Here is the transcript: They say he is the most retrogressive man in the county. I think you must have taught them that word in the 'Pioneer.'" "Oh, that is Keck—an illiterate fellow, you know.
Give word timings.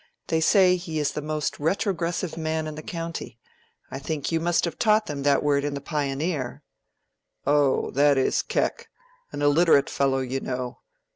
They 0.29 0.39
say 0.41 0.77
he 0.77 0.97
is 0.97 1.11
the 1.11 1.21
most 1.21 1.59
retrogressive 1.59 2.35
man 2.35 2.65
in 2.65 2.73
the 2.73 2.81
county. 2.81 3.37
I 3.91 3.99
think 3.99 4.31
you 4.31 4.39
must 4.39 4.65
have 4.65 4.79
taught 4.79 5.05
them 5.05 5.21
that 5.21 5.43
word 5.43 5.63
in 5.63 5.75
the 5.75 5.79
'Pioneer.'" 5.79 6.63
"Oh, 7.45 7.91
that 7.91 8.17
is 8.17 8.41
Keck—an 8.41 9.43
illiterate 9.43 9.91
fellow, 9.91 10.17
you 10.17 10.39
know. 10.39 10.79